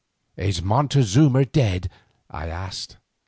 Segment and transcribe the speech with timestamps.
[0.35, 1.87] "Is Montezuma dead?"
[2.27, 2.97] I asked.